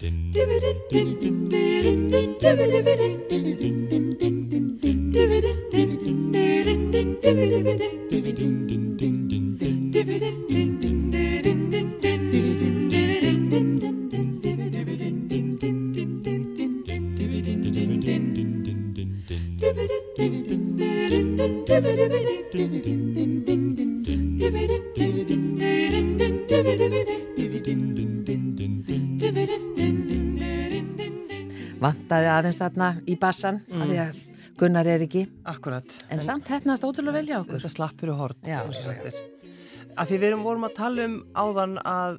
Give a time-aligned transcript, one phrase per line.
[0.00, 0.48] Din, din,
[0.88, 3.99] din, din, din, din, din, din, din, din, din, din, din, din, din,
[32.50, 33.80] aðeins þarna í bassan mm.
[33.82, 34.20] að því að
[34.60, 35.22] Gunnar er ekki.
[35.48, 35.94] Akkurat.
[36.08, 37.60] En, en samt hefnast ótrúlega velja okkur.
[37.62, 38.40] Þetta slapp fyrir hort.
[38.44, 38.60] Já.
[39.96, 42.18] Að því við vorum að tala um áðan að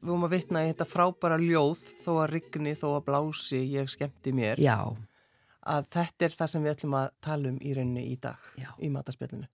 [0.00, 3.92] við vorum að vitna í þetta frábæra ljóð þó að rigni, þó að blási, ég
[3.92, 4.62] skemmti mér.
[4.62, 4.78] Já.
[5.60, 8.70] Að þetta er það sem við ætlum að tala um í rauninni í dag, Já.
[8.80, 9.50] í mataspillinu.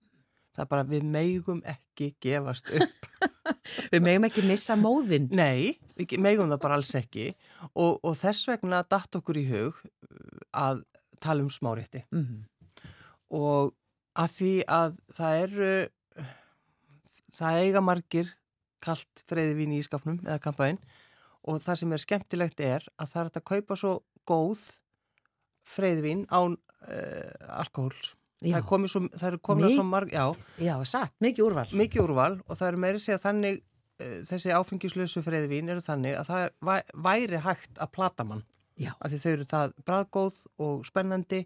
[0.54, 3.10] Það er bara við megum ekki gefast upp.
[3.92, 5.26] við megum ekki missa móðin.
[5.34, 7.32] Nei, við megum það bara alls ekki
[7.74, 9.80] og, og þess vegna datt okkur í hug
[10.56, 10.84] að
[11.20, 12.04] tala um smárétti.
[12.12, 12.42] Mm -hmm.
[13.30, 13.74] og
[14.16, 15.72] að því að það eru
[17.36, 18.32] það eiga margir
[18.80, 20.78] kallt freyðivín í ískapnum eða kampæn
[21.46, 23.92] og það sem er skemmtilegt er að það er að kaupa svo
[24.28, 24.62] góð
[25.66, 29.02] freyðivín án uh, alkohóls það er komið svo,
[29.78, 30.26] svo marg já,
[30.60, 31.66] já, satt, mikið úrval.
[31.72, 33.75] Mikið úrval og það eru meiri segja þannig uh,
[34.28, 38.44] þessi áfengislösu freyðivín eru þannig að það væri hægt að plata mann.
[38.76, 38.90] Já.
[39.00, 41.38] af því þau eru það bræðgóð og spennandi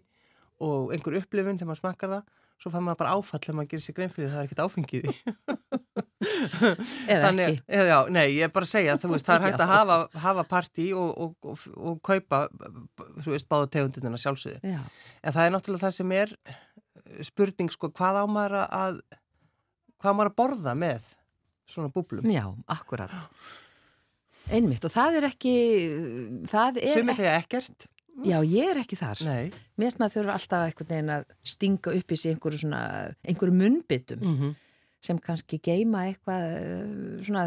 [0.59, 2.25] og einhver upplifun þegar maður smakkar það,
[2.59, 5.07] svo fann maður bara áfall þegar maður gerir sér grein fyrir það er ekkert áfengið
[6.21, 7.63] eða Þannig, ekki.
[7.71, 10.45] eða, já, Nei, ég er bara að segja veist, það er hægt að hafa, hafa
[10.51, 12.43] partí og, og, og, og kaupa
[13.25, 16.35] veist, báða tegundinina sjálfsögði en það er náttúrulega það sem er
[17.25, 19.01] spurning sko, hvað á maður að
[20.03, 21.09] hvað maður að borða með
[21.71, 22.27] svona búblum.
[22.31, 23.15] Já, akkurat.
[24.51, 25.55] Einmitt og það er ekki
[26.49, 27.87] Sumi segja ekkert.
[28.27, 29.21] Já, ég er ekki þar.
[29.25, 29.53] Nei.
[29.79, 32.81] Mér finnst maður þurfa alltaf einhvern veginn að stinga upp í sig einhverju svona,
[33.25, 34.53] einhverju munnbyttum mm -hmm.
[35.01, 37.45] sem kannski geima eitthvað svona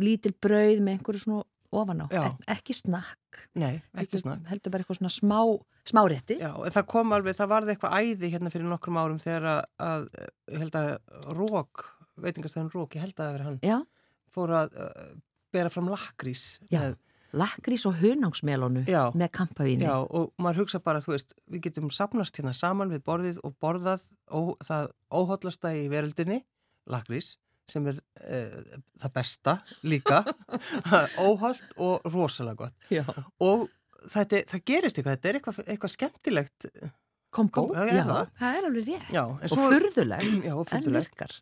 [0.00, 2.06] lítil brauð með einhverju svona ofan á.
[2.10, 2.24] Já.
[2.50, 3.44] ekki snakk.
[3.54, 4.42] Nei, ekki snakk.
[4.50, 5.40] Heldur bara eitthvað svona smá,
[5.86, 6.40] smárétti.
[6.40, 10.08] Já, það kom alveg, það varði eitthvað æði hérna fyrir nokkrum árum þegar að, að
[10.50, 10.90] ég held að
[11.38, 11.84] Rók,
[12.24, 13.78] veitingastæðin Rók, ég held að það verið hann Já.
[14.34, 14.78] fór að
[15.54, 16.96] bera fram lakrís með...
[17.36, 19.86] lakrís og hunangsmelónu með kampavíni.
[19.86, 23.56] Já, og maður hugsa bara, þú veist, við getum sapnast hérna saman við borðið og
[23.62, 26.40] borðað ó, það óhóllasta í veröldinni
[26.90, 27.34] lakrís,
[27.70, 30.22] sem er uh, það besta líka.
[31.26, 32.90] Óhóllt og rosalega gott.
[32.90, 33.04] Já.
[33.42, 33.68] og
[34.08, 36.72] þetta, það gerist eitthvað, þetta er eitthvað, eitthvað skemmtilegt.
[37.30, 38.30] Kombo, Kom, já, já, það.
[38.48, 39.10] er alveg rétt.
[39.14, 40.24] Já, og og furðuleg.
[40.50, 41.36] en virkar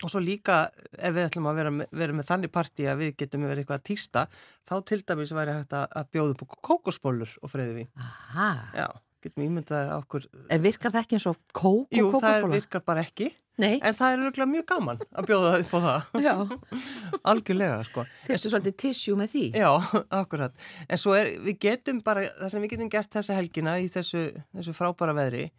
[0.00, 0.62] Og svo líka
[0.96, 3.80] ef við ætlum að vera með, vera með þannig partí að við getum verið eitthvað
[3.82, 4.24] að týsta,
[4.64, 7.90] þá til dæmis væri hægt að bjóða upp kókosbólur og freyðivín.
[8.00, 8.48] Aha.
[8.78, 8.86] Já,
[9.26, 10.26] getum ímyndað okkur.
[10.48, 12.32] En virkar það ekki eins og kók og Jú, kókosbóla?
[12.32, 13.30] Jú, það virkar bara ekki.
[13.60, 13.74] Nei.
[13.84, 16.12] En það er örgulega mjög gaman að bjóða upp á það.
[16.26, 16.34] Já.
[17.28, 18.04] Algjörlega, sko.
[18.24, 19.42] Fyrstu svolítið tissjú með því?
[19.60, 19.68] Já,
[20.22, 20.54] akkurat.
[20.88, 24.30] En svo er, við getum bara, það sem við getum gert þessa helgina í þessu,
[24.56, 25.50] þessu frábæra veðri,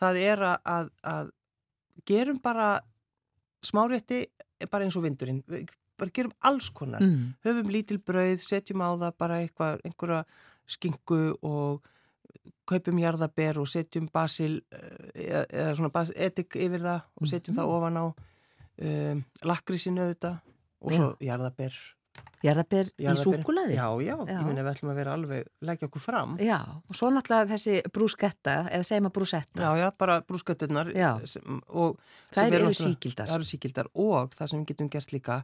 [0.00, 1.34] það er að, að
[2.08, 2.78] gerum bara
[3.66, 4.24] smárétti
[4.70, 5.68] bara eins og vindurinn, við
[6.00, 7.40] bara gerum alls konar, mm.
[7.44, 10.20] höfum lítil brauð setjum á það bara eitthvað einhverja
[10.70, 11.88] skingu og
[12.70, 17.58] kaupum jarðaber og setjum basil eða, eða svona basil, etik yfir það og setjum mm.
[17.58, 20.34] það ofan á um, lakrísinu þetta
[20.80, 21.32] og svo Já.
[21.32, 21.80] jarðaber
[22.40, 23.74] Jarðaber í súkulaði?
[23.76, 26.38] Já, já, já, ég muni við ætlum að vera alveg leggja okkur fram.
[26.40, 26.56] Já,
[26.88, 29.60] og svo náttúrulega þessi brúsketta, eða segjum að brúsetta.
[29.60, 30.92] Já, já, bara brúsketturnar.
[30.96, 31.10] Já,
[31.68, 32.00] og
[32.32, 33.28] það eru síkildar.
[33.28, 35.38] Það eru síkildar og það sem við getum gert líka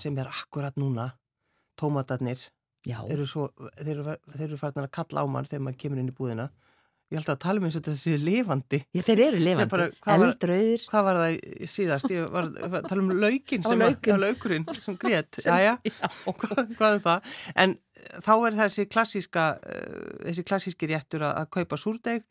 [0.00, 1.10] sem er akkurat núna,
[1.78, 2.40] tómatarnir
[2.84, 3.48] eru svo,
[3.78, 6.48] þeir eru, þeir eru farin að kalla á mann þegar maður kemur inn í búðina.
[7.14, 8.80] Ég held að tala um eins og þessi lifandi.
[8.90, 9.86] Já, þeir eru lifandi.
[10.14, 10.84] Eldrauðir.
[10.90, 11.36] Hvað var það
[11.70, 12.10] síðast?
[12.10, 15.38] Ég var að tala um laukin sem að, laukurinn sem grét.
[15.46, 15.76] Já.
[16.26, 17.38] Hvað, hvað er það?
[17.62, 17.76] En
[18.26, 22.26] þá er þessi klassíska, uh, þessi klassíski réttur að, að kaupa súrdeg,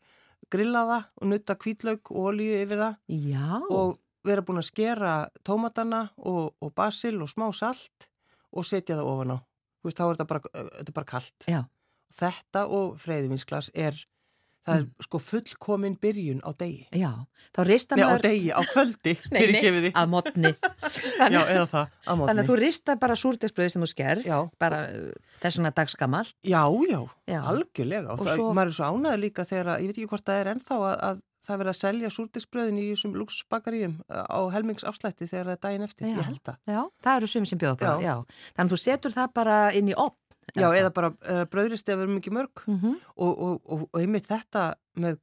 [0.52, 3.02] grilla það og nutta kvítlaug og olíu yfir það.
[3.24, 3.48] Já.
[3.72, 3.96] Og
[4.28, 5.18] vera búin að skera
[5.48, 8.10] tómatana og, og basil og smá salt
[8.52, 9.38] og setja það ofan á.
[9.80, 11.48] Þú veist, þá er þetta bara, þetta bara kallt.
[11.48, 11.62] Já.
[12.14, 13.96] Þetta og freyðivinsglas er
[14.64, 16.86] Það er sko fullkomin byrjun á degi.
[16.96, 17.10] Já,
[17.52, 18.14] þá ristar maður...
[18.14, 19.90] Nei, á degi, á kvöldi, fyrir gefið því.
[19.90, 20.52] Nei, að modni.
[21.34, 22.30] Já, eða það, að modni.
[22.30, 24.38] Þannig að þú ristar bara súrdegsbröði sem þú sker, já.
[24.64, 24.80] bara
[25.44, 26.32] þessuna dagskamalt.
[26.40, 28.08] Já, já, já, algjörlega.
[28.08, 28.48] Og, og það, svo...
[28.56, 31.22] maður er svo ánæður líka þegar, ég veit ekki hvort það er ennþá að, að
[31.44, 36.08] það verða að selja súrdegsbröðin í þessum luxbakaríum á helmingsafslætti þegar það er daginn eftir.
[36.08, 36.16] Já.
[36.16, 36.58] Ég held það.
[36.72, 38.14] Já, það eru sumi sem bjóða bara, já.
[38.56, 40.23] Þannig að þú setur það bara inn í opn
[40.54, 42.94] Já, eða bara eða bröðrist ef við erum ekki mörg mm -hmm.
[43.16, 45.18] og, og, og, og einmitt þetta með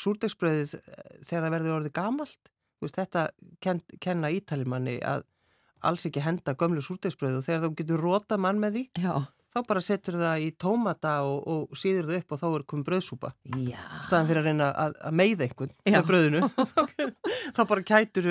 [0.00, 0.74] súrdegsbröðið
[1.28, 2.50] þegar það verður orðið gamalt
[2.82, 3.28] veist, þetta
[3.62, 5.24] ken, kenna ítalimanni að
[5.84, 9.14] alls ekki henda gömlu súrdegsbröðu og þegar þú getur róta mann með því Já.
[9.54, 12.88] þá bara setur það í tómata og, og síður það upp og þá er komið
[12.88, 13.32] bröðsúpa
[14.06, 15.98] staðan fyrir að reyna að, að meiða einhvern Já.
[15.98, 16.42] með bröðinu
[17.56, 18.30] þá bara kætur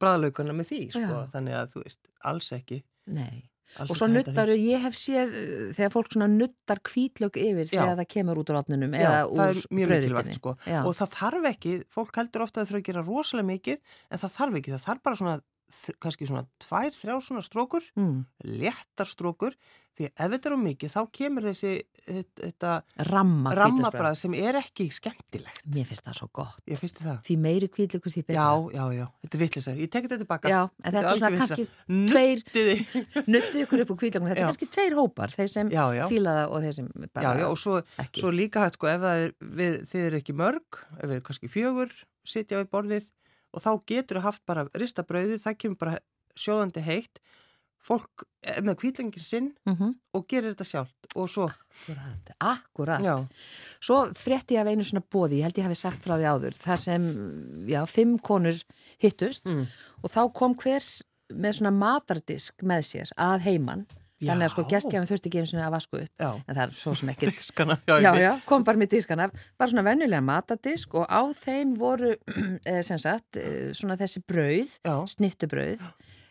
[0.00, 1.22] bræðlaugana með því sko.
[1.32, 5.66] þannig að þú veist, alls ekki Nei Alls og svo nuttaru, ég hef séð uh,
[5.76, 7.84] þegar fólk svona nuttar kvítlög yfir Já.
[7.84, 10.56] þegar það kemur út úr átnunum eða úr bröðistinni sko.
[10.82, 13.78] og það þarf ekki, fólk heldur ofta að það þurfa að gera rosalega mikið
[14.10, 15.38] en það þarf ekki, það þarf bara svona
[16.02, 18.18] kannski svona tvær, þrjá svona strókur mm.
[18.60, 19.56] léttar strókur
[20.00, 21.72] því ef þetta er um mikið þá kemur þessi
[22.40, 22.72] þetta
[23.10, 25.64] ramma rammabræð sem er ekki skemmtilegt.
[25.74, 26.62] Mér finnst það svo gott.
[26.70, 27.18] Ég finnst það.
[27.26, 28.46] Því meiri kvíðlugur því betra.
[28.46, 30.52] Já, já, já, þetta er vittlis Ég tekit þetta tilbaka.
[30.52, 31.66] Já, þetta, er svona kannski
[32.10, 32.44] tveir
[33.30, 36.04] Nuttu ykkur upp úr kvíðlugur Þetta er kannski tveir hópar Þeir sem já, já.
[36.10, 37.80] fíla það og þeir sem bara Já, já, og svo,
[38.20, 41.52] svo líka hægt sko ef er, við, þið er ekki mörg ef við erum kannski
[41.52, 41.96] fjögur
[42.28, 43.10] sitja við borðið
[43.52, 45.98] og þá getur það haft bara ristabröði, það kemur bara
[46.38, 47.22] sjóðandi heitt
[47.80, 48.26] fólk
[48.60, 49.94] með kvítlingin sinn mm -hmm.
[50.14, 51.50] og gerir þetta sjálft og svo
[51.80, 53.00] Akkurat, akkurat.
[53.00, 53.28] Já.
[53.80, 56.54] Svo frétti ég af einu svona bóði, ég held ég hafi sagt frá því áður,
[56.54, 57.06] þar sem,
[57.66, 58.58] já, fimm konur
[58.98, 59.66] hittust mm.
[60.02, 63.86] og þá kom hvers með svona matardisk með sér að heimann
[64.20, 66.12] þannig að sko gestgjafin þurfti ekki eins og að vasku upp.
[66.20, 66.30] Já.
[66.36, 69.72] en það er svo sem ekki Diskana, já, já, já, kom bara með diskana bara
[69.72, 72.14] svona vennilega matadisk og á þeim voru
[72.68, 74.78] eh, sem sagt eh, svona þessi brauð,
[75.14, 75.84] snittubrauð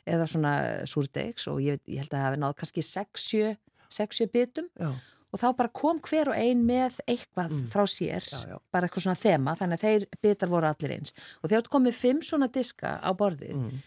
[0.09, 0.55] eða svona
[0.89, 4.69] súrdegs og ég, ég held að það hefði nátt kannski 6-7 bitum.
[4.79, 4.93] Já.
[5.29, 7.67] og þá bara kom hver og ein með eitthvað mm.
[7.73, 11.13] frá sér já, bara eitthvað svona þema þannig að þeir bitar voru allir eins.
[11.41, 13.79] Og þegar þú komið 5 svona diska á borðið mm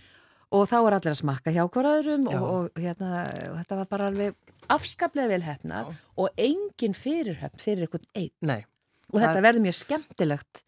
[0.53, 4.11] og þá er allir að smakka hjá hverjaðurum og, og, hérna, og þetta var bara
[4.11, 5.97] alveg afskaplega vel hefna Já.
[6.23, 8.37] og engin fyrirhefn fyrir einhvern einn.
[8.45, 8.61] Nei.
[9.13, 9.45] Og þetta er...
[9.45, 10.63] verður mjög skemmtilegt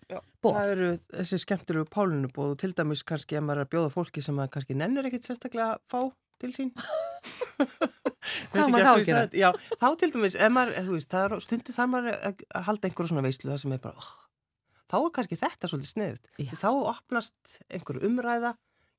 [0.45, 0.57] bóð.
[0.57, 0.91] Það eru
[1.21, 4.53] þessi skemmtilegu pálunubóð og til dæmis kannski að maður er að bjóða fólki sem maður
[4.59, 6.01] kannski nennir ekkit sérstaklega að fá
[6.43, 6.75] til sín.
[9.45, 9.49] Já,
[9.81, 13.53] þá til dæmis, maður, veist, það er stundu þar maður að halda einhverju svona veislu
[13.53, 14.13] það sem er bara, oh,
[14.93, 16.31] þá er kannski þetta svolítið sniðut.
[16.61, 18.55] Þá opnast einhverju umræða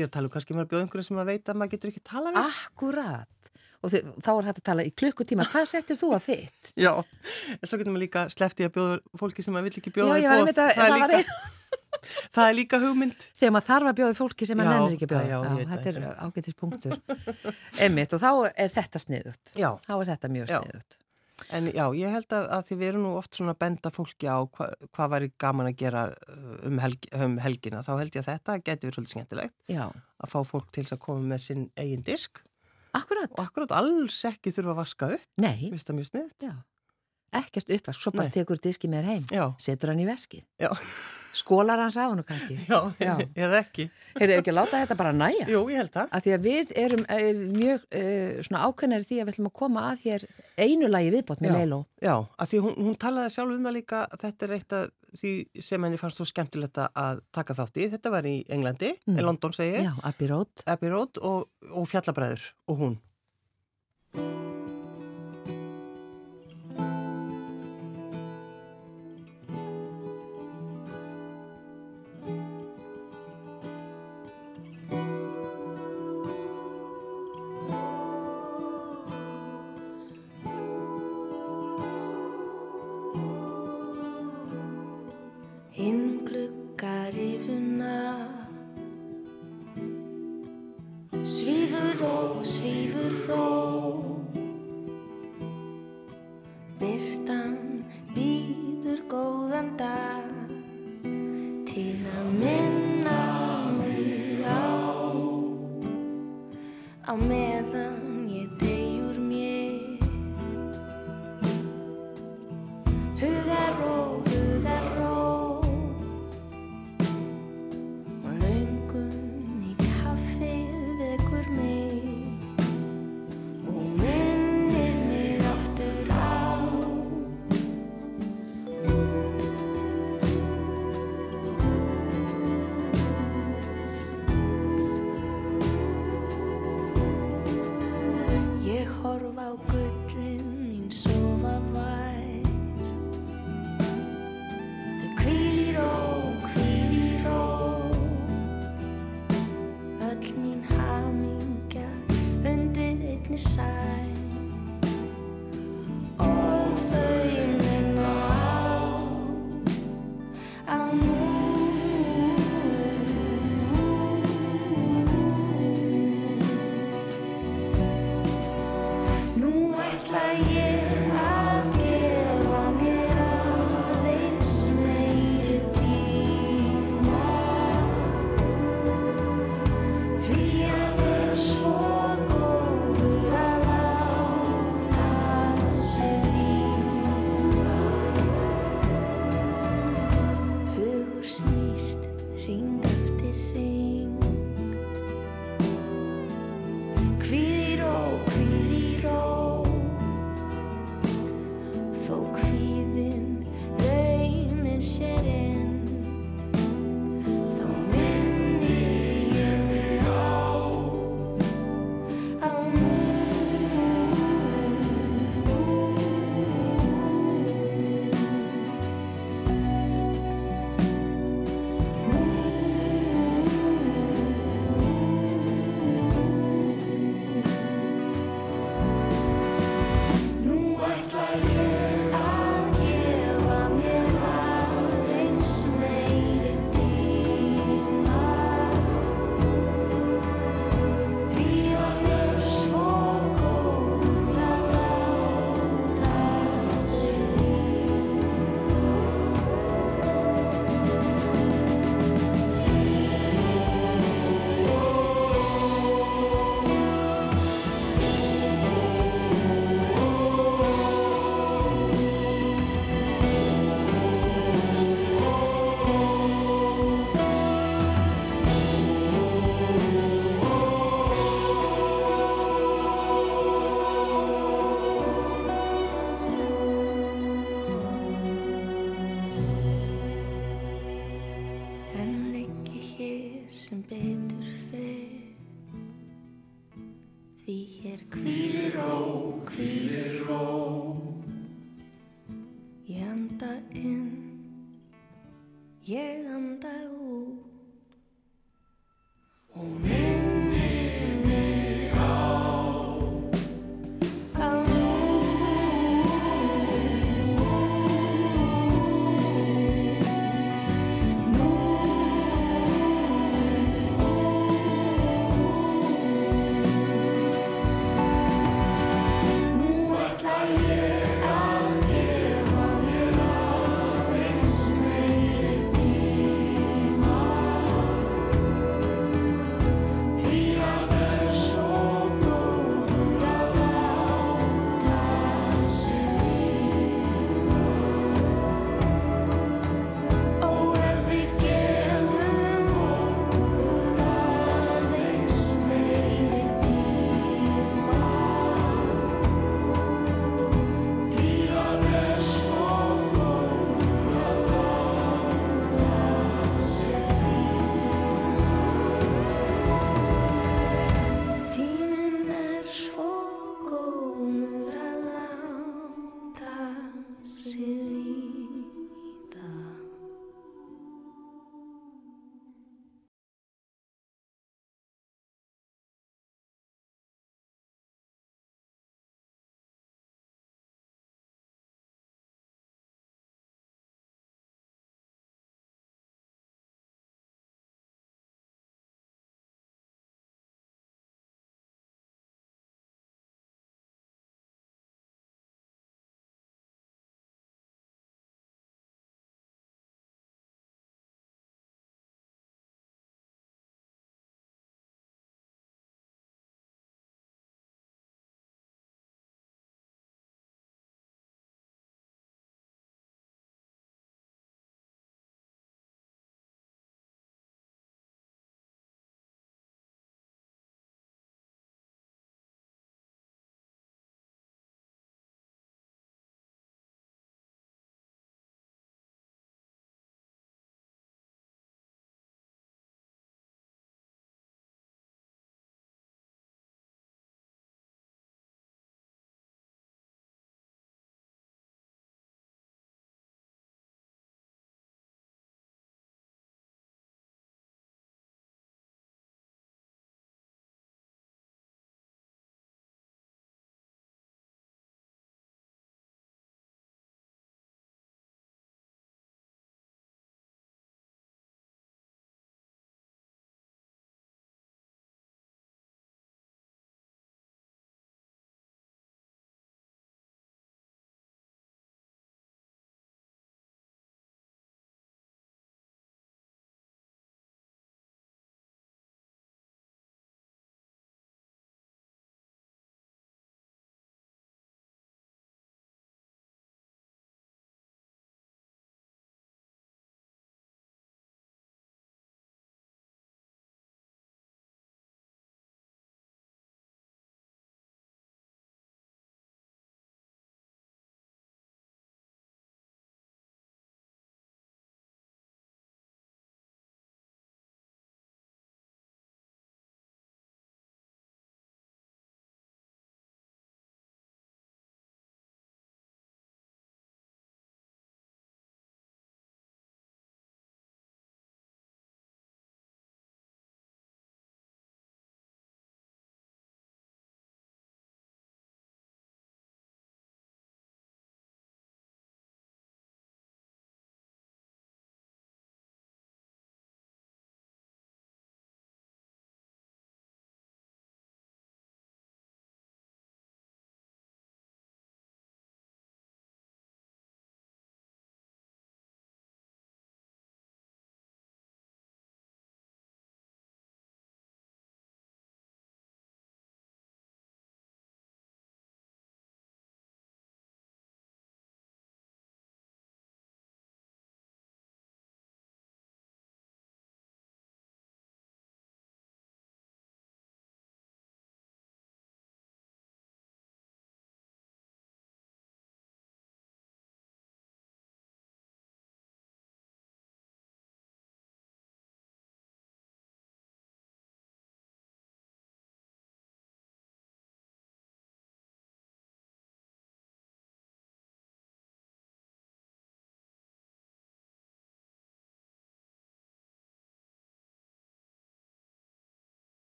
[0.00, 1.72] Ég er að tala um kannski maður að bjóða einhverju sem maður veit að maður
[1.74, 2.42] getur ekki að tala við.
[2.48, 3.50] Akkurat.
[3.80, 5.46] Og þið, þá er hægt að tala í klukkutíma.
[5.52, 6.70] Hvað settir þú að þitt?
[6.84, 6.92] Já,
[7.56, 10.16] en svo getur maður líka sleppti að bjóða fólki sem maður vill ekki bjóða.
[10.16, 11.70] Já, ég var að mynda, það, það, líka, ein...
[12.36, 13.28] það er líka hugmynd.
[13.40, 15.30] Þegar maður þarf að bjóða fólki sem maður nennir ekki að bjóða.
[15.30, 16.98] Já, já þetta er ágættis punktur.
[17.86, 19.54] Emmitt, og þá er þetta sniðut.
[19.56, 19.70] Já.
[19.88, 21.00] Þá er þetta mjög sniðut.
[21.56, 24.30] En já, ég held að, að því við erum nú oft svona að benda fólki
[24.30, 28.22] á hva, hvað væri gaman að gera uh, um, helg, um helgina, þá held ég
[28.22, 29.84] að þetta getur verið svolítið skemmtilegt já.
[29.90, 32.42] að fá fólk til að koma með sinn eigin disk
[32.96, 33.30] Akkurat.
[33.36, 35.70] og akkurat alls ekki þurfa að vaska upp Nei.
[35.70, 36.48] Vist það mjög sniðt?
[36.48, 36.54] Já
[37.32, 38.36] ekkert uppvask, svo bara Nei.
[38.38, 39.44] tekur diski með heim Já.
[39.62, 40.44] setur hann í veski
[41.40, 42.58] skólar hans á hann kannski.
[42.68, 43.14] Já, Já.
[43.44, 43.88] eða ekki.
[44.14, 45.46] Hefur ekki að láta þetta bara næja?
[45.50, 49.50] Jú, að Því að við erum uh, mjög uh, svona ákveðnari því að við ætlum
[49.50, 50.26] að koma að hér
[50.60, 54.02] einu lagi viðbót með Leilo Já, að því hún, hún talaði sjálf um það líka
[54.20, 54.90] þetta er eitt af
[55.20, 55.34] því
[55.66, 57.88] sem henni fannst svo skemmtilegt að taka þátt í.
[57.94, 59.18] Þetta var í Englandi, mm.
[59.18, 63.00] í London segi Já, Abbey Road, Abbey Road og, og Fjallabræður og hún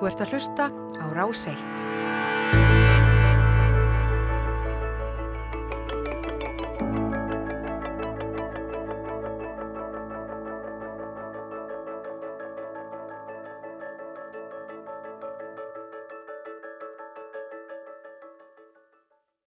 [0.00, 2.09] Þú ert að hlusta á Rás 1.